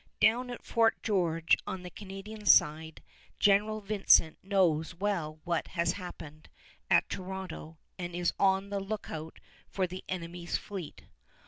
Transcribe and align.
Down 0.19 0.49
at 0.49 0.65
Fort 0.65 1.03
George 1.03 1.55
on 1.67 1.83
the 1.83 1.91
Canadian 1.91 2.47
side 2.47 3.03
General 3.37 3.81
Vincent 3.81 4.39
knows 4.43 4.95
well 4.95 5.39
what 5.43 5.67
has 5.67 5.91
happened 5.91 6.49
at 6.89 7.07
Toronto 7.07 7.77
and 7.99 8.15
is 8.15 8.33
on 8.39 8.71
the 8.71 8.79
lookout 8.79 9.39
for 9.69 9.85
the 9.85 10.03
enemy's 10.09 10.57
fleet. 10.57 11.03